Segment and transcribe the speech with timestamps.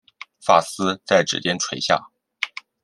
[0.43, 2.09] 发丝在指间垂下